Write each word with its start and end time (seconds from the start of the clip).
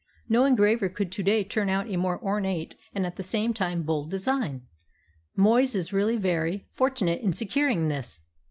No 0.27 0.45
engraver 0.45 0.89
could 0.89 1.11
to 1.11 1.21
day 1.21 1.43
turn 1.43 1.69
out 1.69 1.87
a 1.87 1.95
more 1.95 2.19
ornate 2.25 2.75
and 2.91 3.05
at 3.05 3.17
the 3.17 3.21
same 3.21 3.53
time 3.53 3.83
bold 3.83 4.09
design. 4.09 4.63
Moyes 5.37 5.75
is 5.75 5.93
really 5.93 6.17
very 6.17 6.65
fortunate 6.71 7.21
in 7.21 7.33
securing 7.33 7.87
this. 7.87 8.19